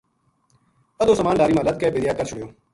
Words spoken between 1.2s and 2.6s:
لاری ما لد کے بِدیا کر چھُڑیو